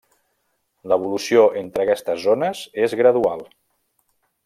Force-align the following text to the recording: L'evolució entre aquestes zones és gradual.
L'evolució 0.91 1.43
entre 1.61 1.85
aquestes 1.85 2.25
zones 2.25 2.65
és 2.87 2.97
gradual. 3.03 3.45